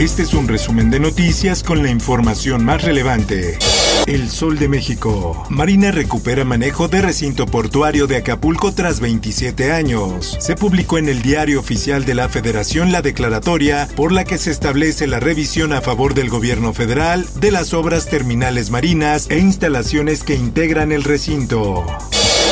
Este 0.00 0.22
es 0.22 0.32
un 0.32 0.48
resumen 0.48 0.88
de 0.88 0.98
noticias 0.98 1.62
con 1.62 1.82
la 1.82 1.90
información 1.90 2.64
más 2.64 2.82
relevante. 2.82 3.58
El 4.06 4.30
Sol 4.30 4.58
de 4.58 4.66
México. 4.66 5.44
Marina 5.50 5.90
recupera 5.90 6.42
manejo 6.42 6.88
de 6.88 7.02
recinto 7.02 7.44
portuario 7.44 8.06
de 8.06 8.16
Acapulco 8.16 8.72
tras 8.72 9.00
27 9.00 9.72
años. 9.72 10.38
Se 10.40 10.56
publicó 10.56 10.96
en 10.96 11.10
el 11.10 11.20
diario 11.20 11.60
oficial 11.60 12.06
de 12.06 12.14
la 12.14 12.30
Federación 12.30 12.92
la 12.92 13.02
declaratoria 13.02 13.88
por 13.94 14.10
la 14.10 14.24
que 14.24 14.38
se 14.38 14.50
establece 14.50 15.06
la 15.06 15.20
revisión 15.20 15.74
a 15.74 15.82
favor 15.82 16.14
del 16.14 16.30
gobierno 16.30 16.72
federal 16.72 17.26
de 17.34 17.50
las 17.50 17.74
obras 17.74 18.08
terminales 18.08 18.70
marinas 18.70 19.26
e 19.28 19.38
instalaciones 19.38 20.24
que 20.24 20.34
integran 20.34 20.92
el 20.92 21.04
recinto. 21.04 21.84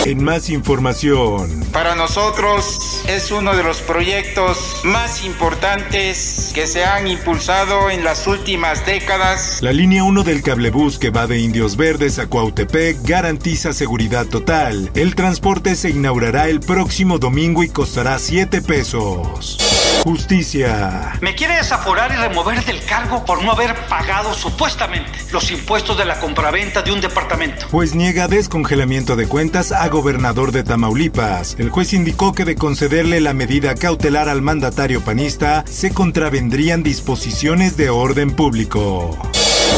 En 0.05 0.23
más 0.23 0.48
información. 0.48 1.65
Para 1.73 1.95
nosotros 1.95 3.02
es 3.09 3.30
uno 3.30 3.55
de 3.55 3.62
los 3.62 3.80
proyectos 3.83 4.80
más 4.84 5.25
importantes 5.25 6.51
que 6.55 6.66
se 6.66 6.84
han 6.84 7.06
impulsado 7.06 7.91
en 7.91 8.05
las 8.05 8.27
últimas 8.27 8.87
décadas. 8.87 9.59
La 9.61 9.72
línea 9.72 10.05
1 10.05 10.22
del 10.22 10.42
cablebús 10.42 10.98
que 10.98 11.11
va 11.11 11.27
de 11.27 11.39
Indios 11.39 11.77
Verdes 11.77 12.19
a 12.19 12.27
Cuautepec 12.27 13.03
garantiza 13.03 13.72
seguridad 13.72 14.27
total. 14.27 14.91
El 14.95 15.14
transporte 15.14 15.75
se 15.75 15.91
inaugurará 15.91 16.48
el 16.48 16.61
próximo 16.61 17.19
domingo 17.19 17.62
y 17.62 17.69
costará 17.69 18.19
7 18.19 18.62
pesos. 18.62 19.67
Justicia. 20.05 21.12
Me 21.20 21.34
quiere 21.34 21.56
desaforar 21.56 22.12
y 22.12 22.17
remover 22.17 22.64
del 22.64 22.84
cargo 22.84 23.25
por 23.25 23.42
no 23.42 23.53
haber 23.53 23.75
pagado 23.89 24.34
supuestamente 24.34 25.11
los 25.33 25.50
impuestos 25.50 25.98
de 25.98 26.05
la 26.05 26.19
compraventa 26.20 26.83
de 26.83 26.92
un 26.92 27.00
departamento. 27.00 27.67
Pues 27.70 27.94
niega 27.94 28.28
descongelamiento 28.28 29.16
de 29.16 29.27
cuentas 29.27 29.72
a 29.72 29.89
gobernador 29.89 30.53
de 30.53 30.64
Tamaulipas. 30.64 31.56
El 31.59 31.70
juez 31.70 31.92
indicó 31.92 32.33
que 32.33 32.44
de 32.44 32.55
concederle 32.55 33.20
la 33.20 33.34
medida 33.34 33.75
cautelar 33.75 34.28
al 34.28 34.42
mandatario 34.42 35.03
panista 35.03 35.64
se 35.69 35.92
contravendrían 35.92 36.83
disposiciones 36.83 37.77
de 37.77 37.91
orden 37.91 38.31
público. 38.31 39.16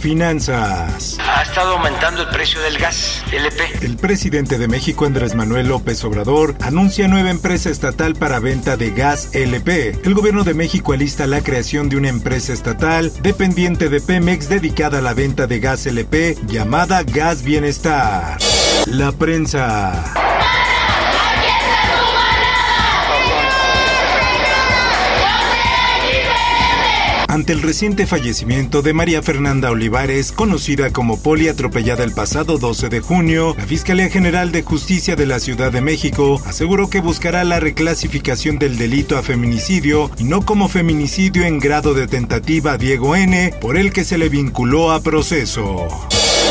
Finanzas. 0.01 1.19
Ha 1.21 1.43
estado 1.43 1.77
aumentando 1.77 2.23
el 2.23 2.29
precio 2.29 2.61
del 2.61 2.79
gas, 2.79 3.23
LP. 3.33 3.85
El 3.85 3.97
presidente 3.97 4.59
de 4.59 4.69
México, 4.69 5.05
Andrés 5.05 5.35
Manuel 5.35 5.69
López 5.69 6.03
Obrador, 6.05 6.55
anuncia 6.61 7.09
nueva 7.09 7.31
empresa 7.31 7.71
estatal 7.71 8.15
para 8.15 8.41
venta 8.41 8.77
de 8.77 8.91
gas 8.91 9.31
LP. 9.35 9.99
El 10.05 10.15
gobierno 10.15 10.45
de 10.45 10.55
México 10.55 10.93
alista 10.93 11.27
la 11.27 11.43
creación 11.43 11.89
de 11.89 11.97
una 11.97 12.09
empresa 12.09 12.53
estatal 12.53 13.13
dependiente 13.23 13.89
de 13.89 14.01
Pemex 14.01 14.49
dedicada 14.49 14.99
a 14.99 15.03
la 15.03 15.15
venta 15.15 15.47
de 15.47 15.61
gas 15.61 15.87
LP 15.87 16.37
llamada 16.47 17.03
Gas 17.03 17.43
Bienestar. 17.43 18.39
La 18.87 19.13
prensa. 19.13 20.20
Ante 27.31 27.53
el 27.53 27.63
reciente 27.63 28.09
fallecimiento 28.09 28.83
de 28.83 28.93
María 28.93 29.23
Fernanda 29.23 29.71
Olivares, 29.71 30.33
conocida 30.33 30.91
como 30.91 31.23
Poli 31.23 31.47
atropellada 31.47 32.03
el 32.03 32.13
pasado 32.13 32.59
12 32.59 32.89
de 32.89 32.99
junio, 32.99 33.55
la 33.57 33.67
Fiscalía 33.67 34.09
General 34.09 34.51
de 34.51 34.65
Justicia 34.65 35.15
de 35.15 35.27
la 35.27 35.39
Ciudad 35.39 35.71
de 35.71 35.81
México 35.81 36.43
aseguró 36.45 36.91
que 36.91 37.01
buscará 37.01 37.45
la 37.45 37.61
reclasificación 37.61 38.59
del 38.59 38.77
delito 38.79 39.17
a 39.17 39.23
feminicidio 39.23 40.11
y 40.19 40.25
no 40.25 40.45
como 40.45 40.69
feminicidio 40.69 41.45
en 41.45 41.61
grado 41.61 41.95
de 41.95 42.09
tentativa 42.09 42.73
a 42.73 42.79
Diego 42.79 43.15
N, 43.15 43.55
por 43.61 43.77
el 43.77 43.93
que 43.93 44.03
se 44.03 44.19
le 44.19 44.29
vinculó 44.29 44.91
a 44.91 45.01
proceso. 45.01 45.87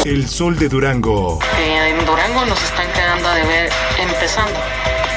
El 0.06 0.30
Sol 0.30 0.58
de 0.58 0.70
Durango. 0.70 1.40
en 1.58 2.06
Durango 2.06 2.46
nos 2.46 2.64
están 2.64 2.88
quedando 2.94 3.28
a 3.28 3.36
deber 3.36 3.70
empezando 4.02 4.58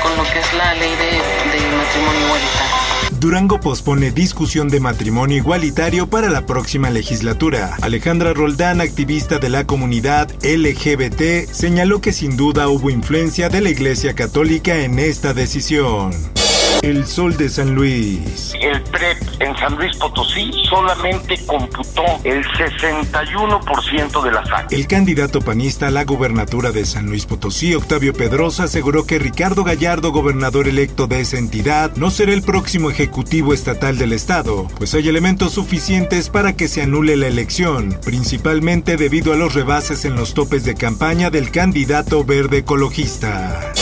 con 0.03 0.17
lo 0.17 0.25
que 0.25 0.41
es 0.41 0.55
la 0.55 0.75
ley 0.75 0.91
de, 0.91 1.57
de 1.57 1.77
matrimonio 1.77 2.27
igualitario. 2.27 2.82
Durango 3.23 3.61
pospone 3.61 4.11
discusión 4.11 4.67
de 4.67 4.81
matrimonio 4.81 5.37
igualitario 5.37 6.09
para 6.09 6.29
la 6.29 6.45
próxima 6.45 6.91
legislatura. 6.91 7.77
Alejandra 7.81 8.35
Roldán, 8.35 8.81
activista 8.81 9.39
de 9.39 9.49
la 9.49 9.65
comunidad 9.65 10.29
LGBT, 10.43 11.49
señaló 11.49 12.01
que 12.01 12.13
sin 12.13 12.37
duda 12.37 12.67
hubo 12.67 12.91
influencia 12.91 13.49
de 13.49 13.61
la 13.61 13.71
Iglesia 13.71 14.15
Católica 14.17 14.79
en 14.79 14.99
esta 14.99 15.35
decisión. 15.35 16.11
El 16.83 17.07
Sol 17.07 17.37
de 17.37 17.49
San 17.49 17.77
Luis. 17.77 18.55
El 18.61 18.83
PREP 18.83 19.41
en 19.41 19.57
San 19.57 19.77
Luis 19.77 19.97
Potosí 19.99 20.51
solamente 20.69 21.39
computó 21.47 22.03
el 22.25 22.45
61% 22.45 24.23
de 24.25 24.33
las 24.33 24.51
actas. 24.51 24.73
El 24.73 24.89
candidato 24.89 25.41
panista 25.41 25.87
a 25.87 25.91
la 25.93 26.05
gubernatura 26.05 26.73
de 26.73 26.85
San 26.85 27.07
Luis 27.07 27.25
Potosí, 27.25 27.77
Octavio 27.77 28.13
Pedrosa, 28.13 28.65
aseguró 28.65 29.07
que 29.07 29.21
Ricardo 29.21 29.63
Gallardo, 29.63 30.11
gobernador 30.11 30.67
electo 30.67 31.07
de 31.07 31.21
esa 31.21 31.39
entidad, 31.39 31.95
no 31.95 32.11
será 32.11 32.33
el 32.33 32.43
próximo 32.43 32.91
ejecutivo 32.91 33.55
estatal 33.55 33.97
del 33.97 34.13
estado, 34.13 34.67
pues 34.77 34.93
hay 34.95 35.09
elementos 35.09 35.53
suficientes 35.53 36.31
para 36.31 36.55
que 36.55 36.67
se 36.67 36.83
anule 36.83 37.15
la 37.15 37.29
elección, 37.29 37.97
principalmente 38.05 38.97
debido 38.97 39.33
a 39.33 39.37
los 39.37 39.55
rebases 39.55 40.05
en 40.05 40.17
los 40.17 40.35
topes 40.35 40.65
de 40.65 40.75
campaña 40.75 41.31
del 41.31 41.53
candidato 41.53 42.25
verde 42.25 42.59
ecologista. 42.59 43.73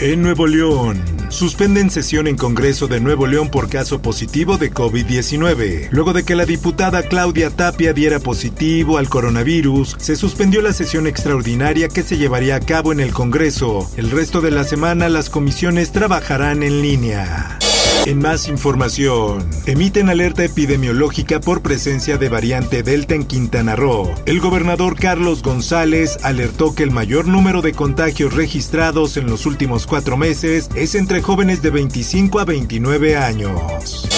En 0.00 0.22
Nuevo 0.22 0.46
León, 0.46 1.19
suspenden 1.30 1.90
sesión 1.90 2.26
en 2.26 2.36
Congreso 2.36 2.88
de 2.88 3.00
Nuevo 3.00 3.26
León 3.26 3.48
por 3.48 3.68
caso 3.68 4.02
positivo 4.02 4.58
de 4.58 4.72
COVID-19. 4.72 5.88
Luego 5.90 6.12
de 6.12 6.24
que 6.24 6.34
la 6.34 6.44
diputada 6.44 7.04
Claudia 7.04 7.50
Tapia 7.50 7.92
diera 7.92 8.18
positivo 8.18 8.98
al 8.98 9.08
coronavirus, 9.08 9.96
se 9.98 10.16
suspendió 10.16 10.60
la 10.60 10.72
sesión 10.72 11.06
extraordinaria 11.06 11.88
que 11.88 12.02
se 12.02 12.18
llevaría 12.18 12.56
a 12.56 12.60
cabo 12.60 12.92
en 12.92 13.00
el 13.00 13.12
Congreso. 13.12 13.88
El 13.96 14.10
resto 14.10 14.40
de 14.40 14.50
la 14.50 14.64
semana 14.64 15.08
las 15.08 15.30
comisiones 15.30 15.92
trabajarán 15.92 16.62
en 16.62 16.82
línea. 16.82 17.59
En 18.06 18.18
más 18.18 18.48
información, 18.48 19.48
emiten 19.66 20.08
alerta 20.08 20.42
epidemiológica 20.42 21.38
por 21.38 21.60
presencia 21.60 22.16
de 22.16 22.30
variante 22.30 22.82
Delta 22.82 23.14
en 23.14 23.24
Quintana 23.24 23.76
Roo. 23.76 24.14
El 24.24 24.40
gobernador 24.40 24.98
Carlos 24.98 25.42
González 25.42 26.18
alertó 26.22 26.74
que 26.74 26.82
el 26.82 26.92
mayor 26.92 27.28
número 27.28 27.60
de 27.60 27.72
contagios 27.72 28.32
registrados 28.32 29.18
en 29.18 29.26
los 29.26 29.44
últimos 29.44 29.86
cuatro 29.86 30.16
meses 30.16 30.70
es 30.74 30.94
entre 30.94 31.20
jóvenes 31.20 31.60
de 31.60 31.70
25 31.70 32.40
a 32.40 32.44
29 32.46 33.16
años. 33.16 34.08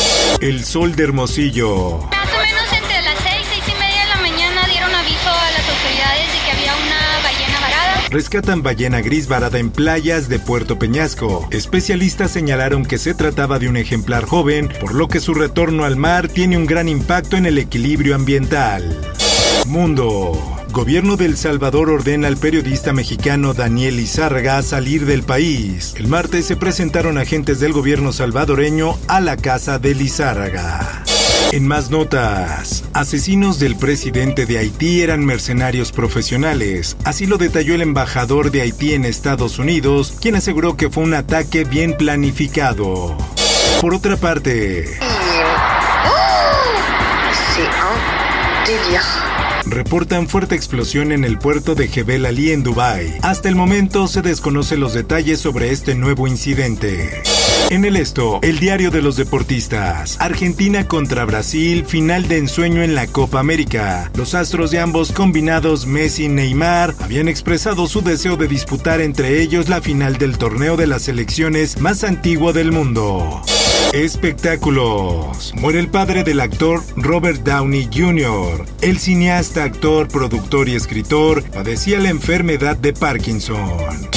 El 0.41 0.65
sol 0.65 0.95
de 0.95 1.03
Hermosillo. 1.05 2.09
Rescatan 8.13 8.63
ballena 8.63 9.01
gris 9.01 9.27
varada 9.27 9.59
en 9.59 9.71
playas 9.71 10.29
de 10.29 10.39
Puerto 10.39 10.79
Peñasco. 10.79 11.49
Especialistas 11.51 12.31
señalaron 12.31 12.85
que 12.85 12.99
se 12.99 13.15
trataba 13.15 13.59
de 13.59 13.71
un 13.71 13.79
ejemplar 13.79 14.27
joven, 14.27 14.71
por 14.83 14.95
lo 14.95 15.09
que 15.09 15.19
su 15.19 15.33
retorno 15.33 15.87
al 15.87 15.97
mar 15.97 16.29
tiene 16.29 16.59
un 16.59 16.67
gran 16.67 16.91
impacto 16.91 17.39
en 17.39 17.47
el 17.47 17.57
equilibrio 17.57 18.15
ambiental. 18.15 19.01
Mundo. 19.67 20.39
Gobierno 20.73 21.17
de 21.17 21.25
El 21.25 21.39
Salvador 21.39 21.89
ordena 21.89 22.29
al 22.29 22.37
periodista 22.37 22.93
mexicano 22.93 23.55
Daniel 23.55 23.99
Izárraga 23.99 24.61
salir 24.63 25.07
del 25.07 25.23
país. 25.23 25.95
El 25.97 26.09
martes 26.09 26.45
se 26.45 26.57
presentaron 26.57 27.17
agentes 27.17 27.61
del 27.61 27.73
gobierno 27.73 28.13
salvadoreño 28.13 28.99
a 29.09 29.21
la 29.21 29.39
casa 29.39 29.79
de 29.79 29.95
Lizárraga. 29.95 31.02
En 31.53 31.69
más 31.69 31.91
notas, 31.91 32.83
asesinos 32.95 33.59
del 33.59 33.77
presidente 33.77 34.47
de 34.47 34.57
Haití 34.57 35.03
eran 35.03 35.23
mercenarios 35.23 35.93
profesionales, 35.93 36.97
así 37.05 37.27
lo 37.27 37.37
detalló 37.37 37.75
el 37.75 37.83
embajador 37.83 38.51
de 38.51 38.63
Haití 38.63 38.95
en 38.95 39.05
Estados 39.05 39.59
Unidos, 39.59 40.15
quien 40.19 40.35
aseguró 40.35 40.79
que 40.79 40.89
fue 40.89 41.05
un 41.05 41.13
ataque 41.13 41.65
bien 41.65 41.95
planificado. 41.99 43.19
Por 43.83 43.93
otra 43.93 44.17
parte, 44.17 44.99
reportan 49.67 50.29
fuerte 50.31 50.55
explosión 50.55 51.13
en 51.13 51.23
el 51.23 51.39
puerto 51.39 51.75
de 51.75 51.89
Jebel 51.89 52.25
Ali 52.25 52.53
en 52.53 52.63
Dubái. 52.63 53.19
Hasta 53.21 53.51
el 53.51 53.57
momento 53.57 54.09
se 54.09 54.23
desconocen 54.23 54.81
los 54.81 54.95
detalles 54.95 55.41
sobre 55.41 55.71
este 55.71 55.95
nuevo 55.95 56.27
incidente. 56.27 57.23
En 57.73 57.87
el 57.87 57.97
esto, 57.97 58.39
el 58.43 58.59
diario 58.59 58.91
de 58.91 59.01
los 59.01 59.17
deportistas. 59.17 60.19
Argentina 60.21 60.87
contra 60.87 61.25
Brasil, 61.25 61.87
final 61.87 62.29
de 62.29 62.37
ensueño 62.37 62.83
en 62.83 62.95
la 62.95 63.07
Copa 63.07 63.41
América. 63.41 64.11
Los 64.15 64.35
astros 64.35 64.71
de 64.73 64.79
ambos 64.79 65.11
combinados, 65.11 65.87
Messi 65.87 66.25
y 66.25 66.29
Neymar, 66.29 66.95
habían 67.01 67.29
expresado 67.29 67.87
su 67.87 68.03
deseo 68.03 68.37
de 68.37 68.47
disputar 68.47 69.01
entre 69.01 69.41
ellos 69.41 69.71
la 69.71 69.81
final 69.81 70.19
del 70.19 70.37
torneo 70.37 70.77
de 70.77 70.87
las 70.87 71.01
selecciones 71.05 71.81
más 71.81 72.05
antiguo 72.05 72.53
del 72.53 72.73
mundo. 72.73 73.41
Espectáculos. 73.95 75.55
Muere 75.57 75.79
el 75.79 75.89
padre 75.89 76.25
del 76.25 76.41
actor 76.41 76.83
Robert 76.97 77.43
Downey 77.43 77.89
Jr. 77.91 78.67
El 78.83 78.99
cineasta, 78.99 79.65
actor, 79.65 80.09
productor 80.09 80.69
y 80.69 80.75
escritor 80.75 81.43
padecía 81.43 82.01
la 82.01 82.11
enfermedad 82.11 82.77
de 82.77 82.93
Parkinson. 82.93 84.11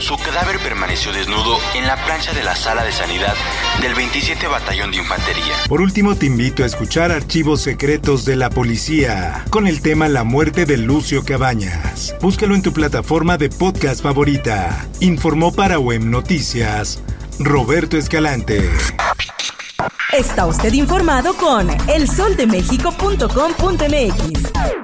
Su 0.00 0.16
cadáver 0.16 0.58
permaneció 0.58 1.12
desnudo 1.12 1.58
en 1.74 1.86
la 1.86 1.96
plancha 2.04 2.32
de 2.32 2.42
la 2.42 2.56
sala 2.56 2.84
de 2.84 2.92
sanidad 2.92 3.34
del 3.80 3.94
27 3.94 4.46
Batallón 4.46 4.90
de 4.90 4.98
Infantería. 4.98 5.54
Por 5.68 5.80
último, 5.80 6.14
te 6.14 6.26
invito 6.26 6.62
a 6.62 6.66
escuchar 6.66 7.10
Archivos 7.10 7.62
Secretos 7.62 8.24
de 8.24 8.36
la 8.36 8.50
Policía 8.50 9.44
con 9.50 9.66
el 9.66 9.80
tema 9.80 10.08
La 10.08 10.24
muerte 10.24 10.66
de 10.66 10.76
Lucio 10.76 11.24
Cabañas. 11.24 12.14
Búscalo 12.20 12.54
en 12.54 12.62
tu 12.62 12.72
plataforma 12.72 13.38
de 13.38 13.48
podcast 13.48 14.02
favorita. 14.02 14.86
Informó 15.00 15.52
para 15.52 15.78
Web 15.78 16.04
Noticias 16.04 17.00
Roberto 17.38 17.96
Escalante. 17.96 18.70
Está 20.12 20.46
usted 20.46 20.72
informado 20.72 21.34
con 21.34 21.68
elsoldemexico.com.mx. 21.88 24.83